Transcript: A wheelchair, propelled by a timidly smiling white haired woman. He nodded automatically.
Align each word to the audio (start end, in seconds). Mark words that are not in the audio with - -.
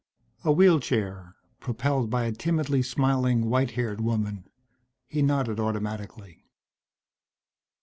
A 0.43 0.51
wheelchair, 0.51 1.35
propelled 1.59 2.09
by 2.09 2.23
a 2.23 2.31
timidly 2.31 2.81
smiling 2.81 3.51
white 3.51 3.69
haired 3.77 4.01
woman. 4.01 4.47
He 5.05 5.21
nodded 5.21 5.59
automatically. 5.59 6.43